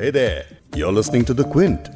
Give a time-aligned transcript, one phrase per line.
[0.00, 0.44] Hey there,
[0.74, 1.88] you're listening to The Quint.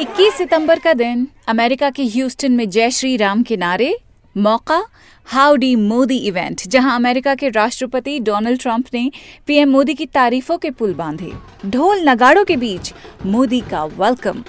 [0.00, 3.94] इक्कीस सितंबर का दिन अमेरिका के ह्यूस्टन में जय श्री राम के नारे
[4.36, 4.82] मौका
[5.26, 9.10] हाउडी मोदी इवेंट जहाँ अमेरिका के राष्ट्रपति डोनाल्ड ट्रंप ने
[9.46, 11.32] पीएम मोदी की तारीफों के पुल बांधे
[11.66, 12.92] ढोल नगाड़ों के बीच
[13.26, 14.42] मोदी का वेलकम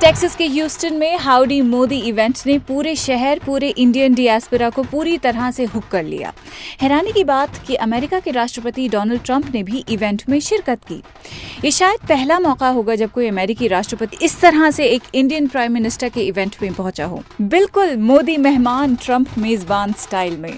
[0.00, 5.16] टेक्सास के ह्यूस्टन में हाउडी मोदी इवेंट ने पूरे शहर, पूरे इंडियन डियास्पोरा को पूरी
[5.18, 6.32] तरह से हुक कर लिया।
[6.80, 11.02] हैरानी की बात कि अमेरिका के राष्ट्रपति डोनाल्ड ट्रंप ने भी इवेंट में शिरकत की।
[11.64, 15.72] ये शायद पहला मौका होगा जब कोई अमेरिकी राष्ट्रपति इस तरह से एक इंडियन प्राइम
[15.72, 20.52] मिनिस्टर के इवेंट में पहुँचा हो। बिल्कुल मोदी मेहमान ट्रंप मेजबान स्टाइल में।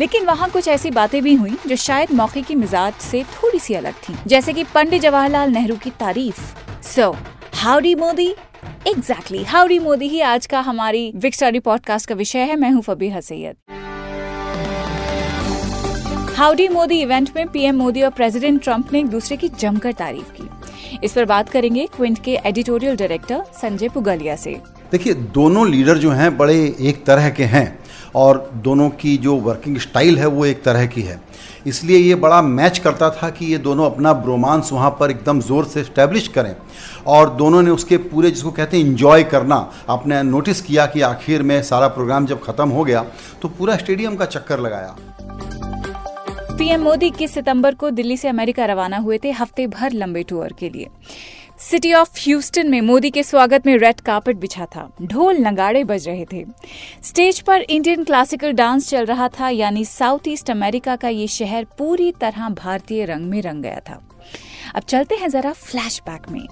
[0.00, 3.74] लेकिन वहाँ कुछ ऐसी बातें भी हुई जो शायद मौके की मिजाज से थोड़ी सी
[3.74, 6.40] अलग थी। जैसे कि पंडित जवाहरलाल नेहरू की तारीफ़।
[6.88, 7.14] So
[7.54, 12.70] howdy Modi exactly howdy Modi ही आज का हमारी विक पॉडकास्ट का विषय है। मैं
[12.70, 13.56] हूँ फबीहा सैयद
[16.36, 20.32] हाउडी मोदी इवेंट में पीएम मोदी और प्रेसिडेंट ट्रंप ने एक दूसरे की जमकर तारीफ़
[20.32, 20.48] की।
[21.04, 24.60] इस पर बात करेंगे क्विंट के एडिटोरियल डायरेक्टर संजय पुगलिया से।
[24.92, 27.78] देखिए, दोनों लीडर जो हैं, बड़े एक तरह के हैं
[28.14, 31.20] और दोनों की जो वर्किंग स्टाइल है, वो एक तरह की है।
[31.66, 35.64] इसलिए ये बड़ा मैच करता था कि ये दोनों अपना ब्रोमांस वहाँ पर एकदम ज़ोर
[35.64, 36.54] से इस्टेब्लिश करें।
[37.08, 39.56] और दोनों ने उसके पूरे जिसको कहते हैं इन्जॉय करना,
[39.88, 43.04] आपने नोटिस किया कि आखिर में सारा प्रोग्राम जब ख़त्म हो गया
[43.42, 44.96] तो पूरा स्टेडियम का चक्कर लगाया।
[46.52, 50.52] पीएम मोदी इक्कीस सितंबर को दिल्ली से अमेरिका रवाना हुए थे, हफ़्ते भर लंबे टूर
[50.58, 50.88] के लिए।
[51.70, 56.08] सिटी ऑफ़ ह्यूस्टन में मोदी के स्वागत में रेड कार्पेट बिछा था। ढोल नगाड़े बज
[56.08, 56.46] रहे थे।
[57.02, 61.64] स्टेज पर इंडियन क्लासिकल डांस चल रहा था, यानी साउथ ईस्ट अमेरिका का ये शहर
[61.78, 64.08] पूरी तरह भारतीय रंग में रंग गया था।
[64.74, 66.46] अब चलते हैं जरा फ्लैशबैक में।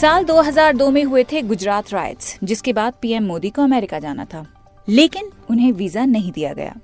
[0.00, 4.46] साल 2002 में हुए थे गुजरात राइट्स जिसके बाद पीएम मोदी को अमेरिका जाना था।
[4.88, 6.74] लेकिन उन्हें वीज़ा नहीं दिया गया।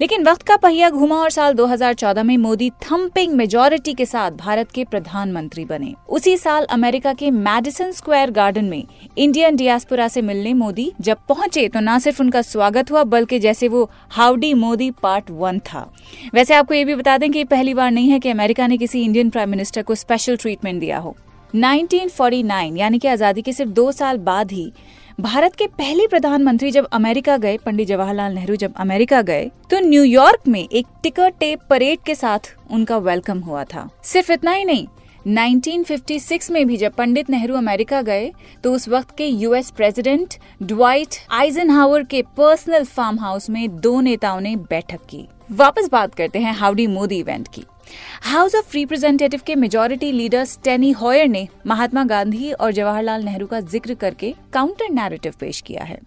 [0.00, 4.70] लेकिन वक्त का पहिया घुमा और साल 2014 में मोदी थम्पिंग मेजोरिटी के साथ भारत
[4.70, 8.84] के प्रधानमंत्री बने। उसी साल अमेरिका के मैडिसन स्क्वायर गार्डन में
[9.18, 13.68] इंडियन डियास्पोरा से मिलने मोदी जब पहुँचे तो न सिर्फ़ उनका स्वागत हुआ, बल्कि जैसे
[13.68, 15.88] वो हाउडी मोदी पार्ट वन था।
[16.34, 19.02] वैसे आपको ये भी बता दें कि पहली बार नहीं है कि अमेरिका ने किसी
[19.04, 21.16] इंडियन प्राइम मिनिस्टर को स्पेशल ट्रीटमेंट दिया हो।
[21.54, 24.72] 1949 यानी कि आज़ादी के सिर्फ़ दो साल बाद ही
[25.18, 30.46] भारत के पहले प्रधानमंत्री जब अमेरिका गए, पंडित जवाहरलाल नेहरू जब अमेरिका गए तो न्यूयॉर्क
[30.48, 34.86] में एक टिकट टेप परेड के साथ उनका वेलकम हुआ था। सिर्फ़ इतना ही नहीं
[35.26, 38.30] 1956 में भी जब पंडित नेहरू अमेरिका गए
[38.64, 44.40] तो उस वक्त के यूएस प्रेसिडेंट ड्वाइट आइजनहावर के पर्सनल फार्म हाउस में दो नेताओं
[44.40, 47.64] ने बैठक की। वापस बात करते हैं हाउडी मोदी इवेंट की।
[48.24, 53.60] हाउस ऑफ़ रिप्रेजेंटेटिव के मेजोरिटी लीडर स्टेनी हॉयर ने महात्मा गांधी और जवाहरलाल नेहरू का
[53.62, 56.00] ज़िक्र करके काउंटर नैरेटिव पेश किया है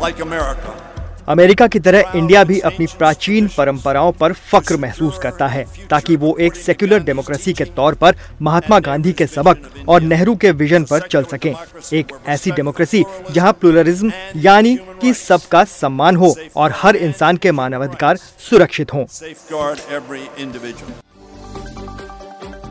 [0.00, 0.87] like America.
[1.28, 6.36] अमेरिका की तरह इंडिया भी अपनी प्राचीन परंपराओं पर फक्र महसूस करता है, ताकि वो
[6.40, 11.06] एक सेक्युलर डेमोक्रेसी के तौर पर महात्मा गांधी के सबक और नेहरू के विजन पर
[11.06, 11.52] चल सके
[11.98, 18.16] एक ऐसी डेमोक्रेसी जहाँ प्लुरलिज्म यानी कि सबका सम्मान हो और हर इंसान के मानवाधिकार
[18.50, 19.04] सुरक्षित हों.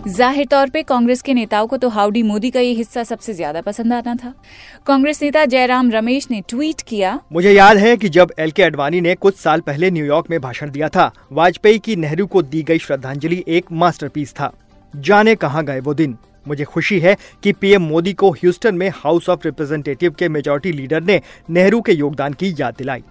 [0.08, 3.62] ज़ाहिर तौर पे कांग्रेस के नेताओं को तो हाउडी मोदी का ये हिस्सा सबसे ज़्यादा
[3.62, 4.34] पसंद आना था।
[4.88, 9.02] कांग्रेस नेता जयराम रमेश ने ट्वीट किया मुझे याद है कि जब एल के अडवाणी
[9.02, 12.78] ने कुछ साल पहले न्यूयॉर्क में भाषण दिया था वाजपेयी की नेहरू को दी गई
[12.78, 14.52] श्रद्धांजलि एक मास्टरपीस था।
[14.94, 19.30] जाने कहाँ गए वो दिन। मुझे खुशी है कि पीएम मोदी को ह्यूस्टन में हाउस
[19.30, 23.04] ऑफ़ रिप्रेजेंटेटिव के मेजोरिटी लीडर ने नेहरू के योगदान की याद दिलाई।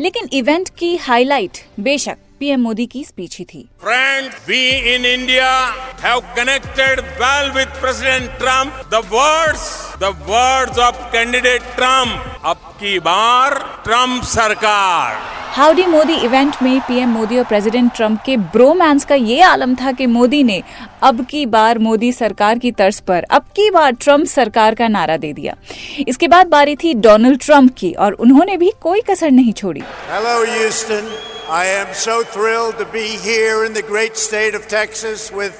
[0.00, 4.62] लेकिन इवेंट की हाईलाइट बेशक पीएम मोदी की स्पीच ही थी friend we
[4.94, 5.52] in India
[6.00, 8.74] have connected well with President Trump.
[8.90, 9.62] The words,
[9.98, 12.12] the words of candidate Trump.
[12.44, 13.54] अब की बार
[13.84, 15.16] ट्रंप सरकार
[15.52, 19.92] हाउडी मोदी इवेंट में पीएम मोदी और प्रेसिडेंट ट्रंप के ब्रोमांस का ये आलम था
[19.92, 20.62] कि मोदी ने
[21.02, 25.16] अब की बार मोदी सरकार की तर्ज पर अब की बार ट्रंप सरकार का नारा
[25.16, 25.56] दे दिया
[26.08, 30.38] इसके बाद बारी थी डोनाल्ड ट्रंप की और उन्होंने भी कोई कसर नहीं छोड़ी hello
[30.52, 31.37] Houston.
[31.48, 35.58] I am so thrilled to be here in the great state of Texas with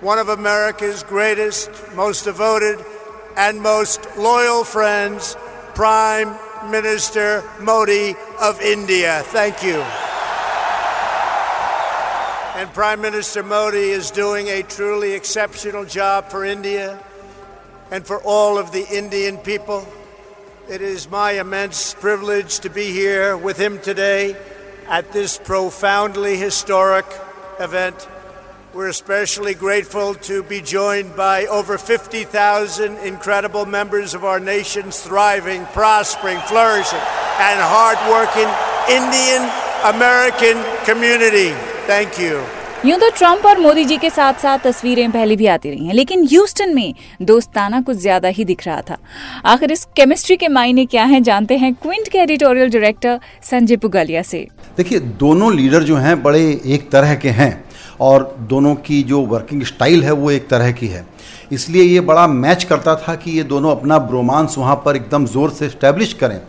[0.00, 2.78] one of America's greatest, most devoted,
[3.36, 5.36] and most loyal friends,
[5.74, 6.38] Prime
[6.70, 9.22] Minister Modi of India.
[9.24, 9.80] Thank you.
[12.54, 16.96] And Prime Minister Modi is doing a truly exceptional job for India
[17.90, 19.84] and for all of the Indian people.
[20.68, 24.36] It is my immense privilege to be here with him today
[24.88, 27.06] at this profoundly historic
[27.60, 28.08] event.
[28.74, 35.64] We're especially grateful to be joined by over 50,000 incredible members of our nation's thriving,
[35.66, 37.00] prospering, flourishing,
[37.40, 38.48] and hardworking
[38.90, 39.42] Indian
[39.84, 41.50] American community.
[41.86, 42.44] Thank you.
[42.84, 45.94] यूँ तो Trump और मोदी जी के साथ साथ तस्वीरें पहले भी आती रही हैं
[45.94, 48.96] लेकिन ह्यूस्टन में दोस्ताना कुछ ज़्यादा ही दिख रहा था
[49.52, 53.18] आखिर इस केमिस्ट्री के मायने क्या हैं जानते हैं क्विंट के एडिटोरियल डायरेक्टर
[53.50, 54.46] संजय पुगलिया से
[54.78, 57.64] देखिए, दोनों लीडर जो हैं बड़े एक तरह के हैं
[58.00, 61.04] और दोनों की जो वर्किंग स्टाइल है वो एक तरह की है।
[61.50, 65.50] इसलिए ये बड़ा मैच करता था कि ये दोनों अपना ब्रोमांस वहाँ पर एकदम ज़ोर
[65.50, 66.40] से इस्टेब्लिश करें।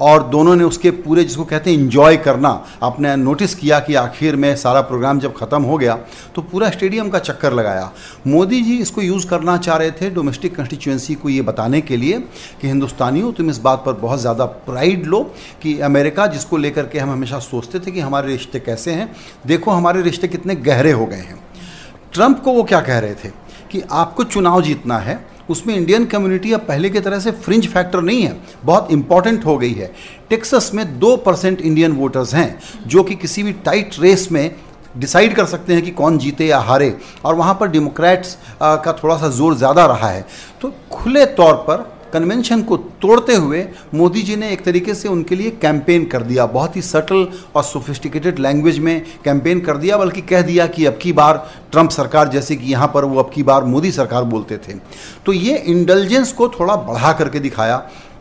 [0.00, 2.48] और दोनों ने उसके पूरे जिसको कहते हैं इन्जॉय करना,
[2.82, 5.94] आपने नोटिस किया कि आखिर में सारा प्रोग्राम जब ख़त्म हो गया
[6.34, 7.90] तो पूरा स्टेडियम का चक्कर लगाया।
[8.26, 12.18] मोदी जी इसको यूज़ करना चाह रहे थे डोमेस्टिक कंस्टिट्यूंसी को ये बताने के लिए
[12.60, 15.22] कि हिंदुस्तानियों, तुम इस बात पर बहुत ज़्यादा प्राइड लो
[15.62, 19.10] कि अमेरिका जिसको लेकर के हम हमेशा सोचते थे कि हमारे रिश्ते कैसे हैं,
[19.46, 21.38] देखो हमारे रिश्ते कितने गहरे हो गए हैं।
[22.12, 23.30] ट्रंप को वो क्या कह रहे थे?
[23.72, 28.00] कि आपको चुनाव जीतना है, उसमें इंडियन कम्युनिटी अब पहले की तरह से फ्रिंज फैक्टर
[28.02, 29.92] नहीं है, बहुत इंपॉर्टेंट हो गई है।
[30.30, 34.50] टेक्सस में दो परसेंट इंडियन वोटर्स हैं, जो कि किसी भी टाइट रेस में
[34.96, 39.16] डिसाइड कर सकते हैं कि कौन जीते या हारे, और वहाँ पर डेमोक्रेट्स का थोड़ा
[39.16, 40.26] सा ज़ोर ज़्यादा रहा है।
[40.62, 45.36] तो खुले तौर पर कन्वेंशन को तोड़ते हुए मोदी जी ने एक तरीके से उनके
[45.36, 50.20] लिए कैंपेन कर दिया। बहुत ही सटल और सोफिस्टिकेटेड लैंग्वेज में कैंपेन कर दिया, बल्कि
[50.22, 53.42] कह दिया कि अब की बार ट्रंप सरकार जैसे कि यहाँ पर वो अब की
[53.42, 54.74] बार मोदी सरकार बोलते थे।
[55.26, 57.78] तो ये इंटेलिजेंस को थोड़ा बढ़ा करके दिखाया,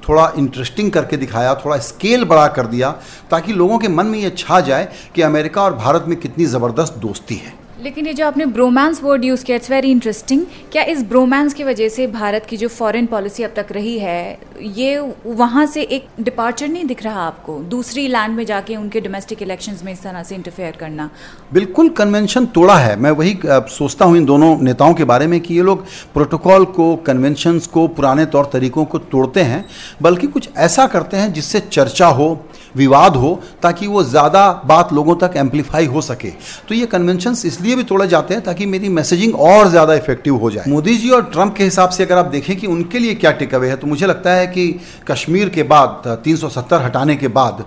[0.10, 2.90] थोड़ा इंटरेस्टिंग करके दिखाया, थोड़ा स्केल बड़ा कर दिया,
[3.32, 6.98] ताकि लोगों के मन में ये छा जाए कि अमेरिका और भारत में कितनी ज़बरदस्त
[6.98, 11.04] दोस्ती है। लेकिन ये जो आपने ब्रोमांस वर्ड यूज़ किया इट्स वेरी इंटरेस्टिंग क्या इस
[11.04, 15.66] ब्रोमांस की वजह से भारत की जो फॉरेन पॉलिसी अब तक रही है, ये वहाँ
[15.66, 17.58] से एक डिपार्चर नहीं दिख रहा आपको?
[17.66, 21.10] दूसरी लैंड में जाके उनके डोमेस्टिक इलेक्शंस में इस तरह से इंटरफेयर करना।
[21.54, 25.54] बिल्कुल कन्वेंशन तोड़ा है। मैं वही सोचता हूँ इन दोनों नेताओं के बारे में कि
[25.54, 29.66] ये लोग प्रोटोकॉल को कन्वेंशन को, पुराने तौर तरीकों को तोड़ते हैं,
[30.02, 32.34] बल्कि कुछ ऐसा करते हैं जिससे चर्चा हो
[32.76, 33.34] विवाद हो
[33.64, 36.30] ताकि वो ज़्यादा बात लोगों तक एम्पलीफाई हो सके।
[36.70, 40.52] तो ये कन्वेंशंस इसलिए भी तोड़े जाते हैं ताकि मेरी मैसेजिंग और ज़्यादा इफ़ेक्टिव हो
[40.52, 43.32] जाए। मोदी जी और ट्रंप के हिसाब से अगर आप देखें कि उनके लिए क्या
[43.34, 44.68] टेक अवे है तो मुझे लगता है कि
[45.08, 47.64] कश्मीर के बाद 370 हटाने के बाद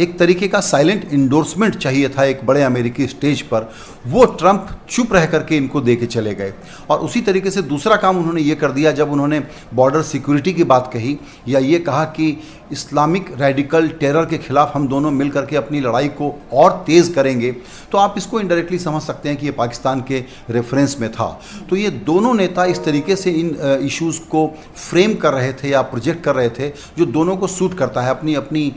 [0.00, 3.70] एक तरीके का साइलेंट इंडोर्समेंट चाहिए था एक बड़े अमेरिकी स्टेज पर।
[4.06, 6.52] वो ट्रंप चुप रह करके इनको दे के चले गए।
[6.90, 9.40] और उसी तरीके से दूसरा काम उन्होंने ये कर दिया जब उन्होंने
[9.74, 11.16] बॉर्डर सिक्योरिटी की बात कही
[11.48, 12.36] या ये कहा कि
[12.72, 17.50] इस्लामिक रेडिकल टेरर के खिलाफ हम दोनों मिल करके अपनी लड़ाई को और तेज़ करेंगे
[17.92, 21.28] तो आप इसको इनडायरेक्टली समझ सकते हैं कि ये पाकिस्तान के रेफरेंस में था।
[21.70, 25.82] तो ये दोनों नेता इस तरीके से इन इश्यूज़ को फ्रेम कर रहे थे या
[25.84, 26.68] प्रोजेक्ट कर रहे थे,
[26.98, 28.72] जो दोनों को सूट करता है अपनी अपनी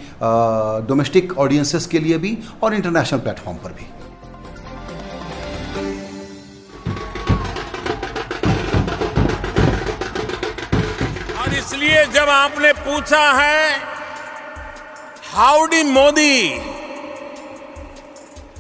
[0.88, 3.86] डोमेस्टिक ऑडियंसेस के लिए भी और इंटरनेशनल प्लेटफॉर्म पर भी।
[11.72, 13.76] इसलिए जब आपने पूछा है,
[15.26, 16.50] हाउडी मोदी?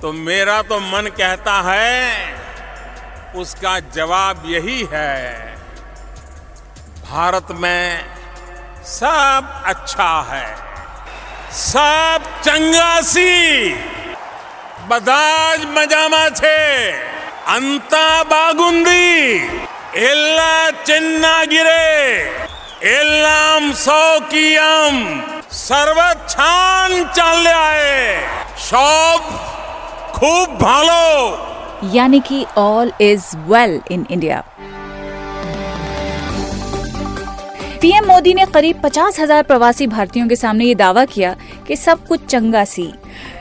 [0.01, 2.05] तो मेरा तो मन कहता है,
[3.35, 5.17] उसका जवाब यही है,
[7.09, 7.83] भारत में
[8.91, 10.47] सब अच्छा है,
[11.57, 13.73] सब चंगासी
[14.89, 16.59] बदाज मजामा छे
[17.55, 19.35] अंता बागुंदी
[19.99, 20.55] एल्ला
[20.85, 21.43] चिन्ना
[22.80, 24.94] गिरे এলাম সকিয়াম
[25.66, 27.98] সর্বছান চলে আয়ে
[28.70, 29.20] সব
[30.18, 31.02] খুব ভালো
[31.96, 34.38] यानी कि all is well in India
[37.80, 41.34] PM Modi ने करीब पचास हजार प्रवासी भारतीयों के सामने ये दावा किया
[41.66, 42.88] कि सब कुछ चंगा सी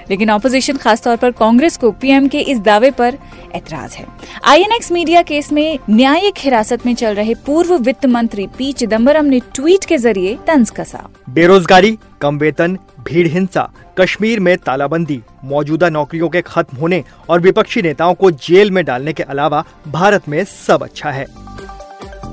[0.10, 3.18] लेकिन ऑपोजिशन खासतौर पर कांग्रेस को पीएम के इस दावे पर
[3.55, 4.07] एतराज़ है।
[4.45, 9.41] आईएनएक्स मीडिया केस में न्यायिक हिरासत में चल रहे पूर्व वित्त मंत्री पी चिदम्बरम ने
[9.55, 16.29] ट्वीट के ज़रिए तंज कसा। बेरोजगारी कम वेतन भीड़ हिंसा कश्मीर में तालाबंदी मौजूदा नौकरियों
[16.29, 20.83] के खत्म होने और विपक्षी नेताओं को जेल में डालने के अलावा भारत में सब
[20.83, 21.27] अच्छा है।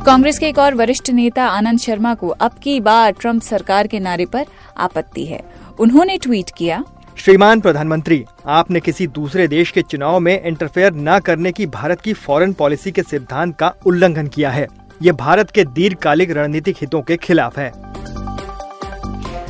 [0.06, 4.00] कांग्रेस के एक और वरिष्ठ नेता आनंद शर्मा को अब की बार ट्रंप सरकार के
[4.00, 4.46] नारे पर
[4.78, 5.42] आपत्ति है।
[5.80, 6.84] उन्होंने ट्वीट किया
[7.18, 12.14] श्रीमान प्रधानमंत्री, आपने किसी दूसरे देश के चुनाव में इंटरफेयर न करने की भारत की
[12.14, 14.68] फॉरेन पॉलिसी के सिद्धांत का उल्लंघन किया है।
[15.02, 17.70] ये भारत के दीर्घकालिक रणनीतिक हितों के खिलाफ है।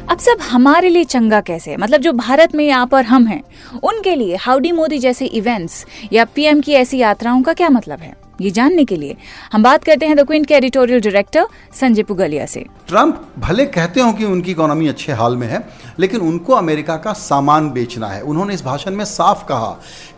[0.09, 1.77] अब सब हमारे लिए चंगा कैसे?
[1.77, 3.41] मतलब जो भारत में यहाँ पर हम हैं,
[3.83, 8.26] उनके लिए हाउडी मोदी जैसे इवेंट्स या पीएम की ऐसी यात्राओं का क्या मतलब है?
[8.41, 9.15] ये जानने के लिए।
[9.53, 14.01] हम बात करते हैं द क्विंट के एडिटोरियल डायरेक्टर संजय पुगलिया से। ट्रंप भले कहते
[14.01, 15.63] हो कि उनकी इकोनॉमी अच्छे हाल में है,
[15.99, 19.69] लेकिन उनको अमेरिका का सामान बेचना है। उन्होंने इस भाषण में साफ़ कहा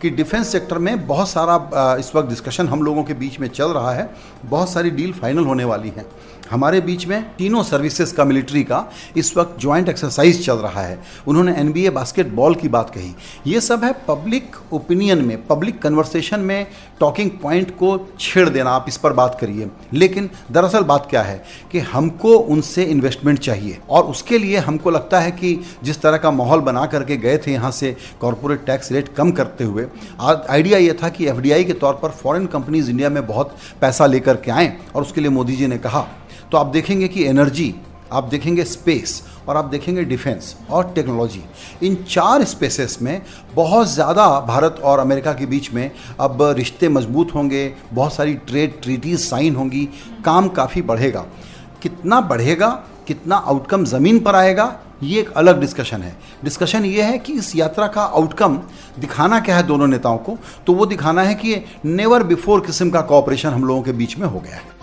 [0.02, 3.70] कि डिफेंस सेक्टर में बहुत सारा इस वक्त डिस्कशन हम लोगों के बीच में चल
[3.70, 4.08] रहा है।
[4.44, 6.06] बहुत सारी डील फाइनल होने वाली हैं।
[6.50, 8.84] हमारे बीच में तीनों सर्विसेज़ का मिलिट्री का
[9.16, 13.14] इस वक्त ज्वाइंट एक्सरसाइज चल रहा है। उन्होंने एनबीए बास्केटबॉल की बात कही।
[13.46, 16.66] ये सब है पब्लिक ओपिनियन में पब्लिक कन्वर्सेशन में
[17.00, 21.42] टॉकिंग पॉइंट को छेड़ देना। आप इस पर बात करिए। लेकिन दरअसल बात क्या है
[21.72, 26.30] कि हमको उनसे इन्वेस्टमेंट चाहिए और उसके लिए हमको लगता है कि जिस तरह का
[26.30, 29.86] माहौल बना करके गए थे यहाँ से कॉरपोरेट टैक्स रेट कम करते हुए
[30.20, 34.36] आइडिया ये था कि एफडीआई के तौर पर फॉरेन कंपनीज़ इंडिया में बहुत पैसा लेकर
[34.36, 36.06] के आएँ और उसके लिए मोदी जी ने कहा
[36.52, 37.74] तो आप देखेंगे कि एनर्जी
[38.12, 41.42] आप देखेंगे स्पेस और आप देखेंगे डिफेंस और टेक्नोलॉजी
[41.82, 43.20] इन चार स्पेसेस में
[43.54, 45.90] बहुत ज़्यादा भारत और अमेरिका के बीच में
[46.20, 49.84] अब रिश्ते मज़बूत होंगे, बहुत सारी ट्रेड ट्रीटीज साइन होंगी,
[50.24, 51.24] काम काफ़ी बढ़ेगा।
[51.82, 52.68] कितना बढ़ेगा,
[53.06, 57.54] कितना आउटकम ज़मीन पर आएगा, ये एक अलग डिस्कशन है। डिस्कशन ये है कि इस
[57.56, 58.60] यात्रा का आउटकम
[58.98, 60.36] दिखाना क्या है दोनों नेताओं को?
[60.66, 64.26] तो वो दिखाना है कि नेवर बिफोर किस्म का कॉपरेशन हम लोगों के बीच में
[64.28, 64.79] हो गया है।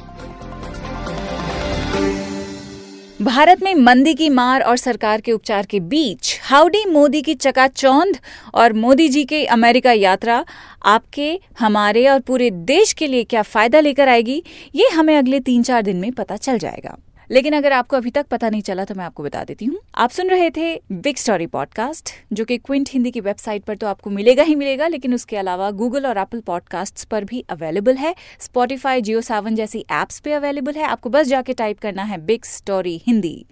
[3.28, 8.18] भारत में मंदी की मार और सरकार के उपचार के बीच हाउडी मोदी की चकाचौंध
[8.54, 10.44] और मोदी जी के अमेरिका यात्रा,
[10.86, 14.42] आपके, हमारे और पूरे देश के लिए क्या फ़ायदा लेकर आएगी,
[14.76, 16.98] ये हमें अगले तीन चार दिन में पता चल जाएगा।
[17.30, 20.10] लेकिन अगर आपको अभी तक पता नहीं चला तो मैं आपको बता देती हूँ। आप
[20.10, 24.10] सुन रहे थे बिग स्टोरी पॉडकास्ट जो कि क्विंट हिंदी की वेबसाइट पर तो आपको
[24.10, 29.02] मिलेगा ही मिलेगा, लेकिन उसके अलावा गूगल और एप्पल पॉडकास्ट पर भी अवेलेबल है। स्पॉटिफाई
[29.02, 33.02] जियो सावन जैसी एप्स पे अवेलेबल है। आपको बस जाके टाइप करना है बिग स्टोरी
[33.08, 33.46] हिंदी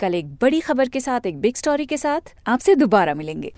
[0.00, 3.52] कल एक बड़ी खबर के साथ, एक बिग स्टोरी के साथ आपसे दोबारा मिलेंगे।